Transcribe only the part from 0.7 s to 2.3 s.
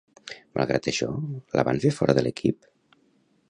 això, la van fer fora de